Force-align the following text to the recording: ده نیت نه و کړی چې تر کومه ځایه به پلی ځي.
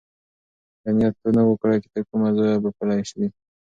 ده 0.81 0.89
نیت 0.97 1.15
نه 1.35 1.41
و 1.47 1.59
کړی 1.61 1.77
چې 1.83 1.89
تر 1.93 2.01
کومه 2.09 2.29
ځایه 2.37 2.57
به 2.63 2.69
پلی 2.77 2.99
ځي. 3.11 3.27